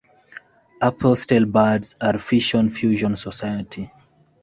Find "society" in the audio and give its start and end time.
3.15-3.91